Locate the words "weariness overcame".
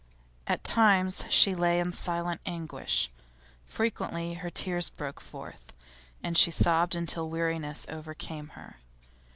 7.29-8.47